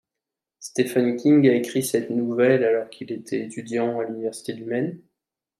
[0.59, 4.97] Stephen King a écrit cette nouvelle alors qu'il était étudiant à l'université du Maine.